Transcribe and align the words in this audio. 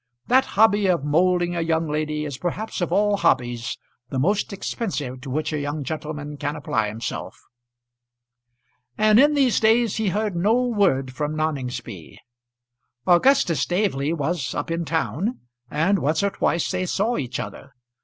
That 0.25 0.45
hobby 0.57 0.87
of 0.87 1.03
moulding 1.03 1.55
a 1.55 1.61
young 1.61 1.87
lady 1.87 2.25
is 2.25 2.39
perhaps 2.39 2.81
of 2.81 2.91
all 2.91 3.17
hobbies 3.17 3.77
the 4.09 4.17
most 4.17 4.51
expensive 4.51 5.21
to 5.21 5.29
which 5.29 5.53
a 5.53 5.59
young 5.59 5.83
gentleman 5.83 6.37
can 6.37 6.55
apply 6.55 6.87
himself. 6.87 7.39
And 8.97 9.19
in 9.19 9.35
these 9.35 9.59
days 9.59 9.97
he 9.97 10.07
heard 10.09 10.35
no 10.35 10.59
word 10.59 11.13
from 11.13 11.35
Noningsby. 11.35 12.17
Augustus 13.05 13.59
Staveley 13.59 14.11
was 14.11 14.55
up 14.55 14.71
in 14.71 14.85
town, 14.85 15.41
and 15.69 15.99
once 15.99 16.23
or 16.23 16.31
twice 16.31 16.71
they 16.71 16.87
saw 16.87 17.15
each 17.15 17.39
other. 17.39 17.75